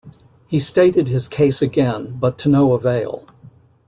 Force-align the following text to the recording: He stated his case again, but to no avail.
He 0.47 0.57
stated 0.57 1.07
his 1.07 1.27
case 1.27 1.61
again, 1.61 2.17
but 2.19 2.39
to 2.39 2.49
no 2.49 2.73
avail. 2.73 3.27